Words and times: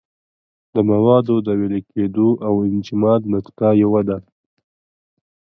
د 0.73 0.75
موادو 0.89 1.35
د 1.47 1.49
ویلې 1.59 1.81
کېدو 1.91 2.29
او 2.47 2.53
انجماد 2.71 3.21
نقطه 3.33 3.67
یوه 3.83 4.01
ده. 4.09 4.17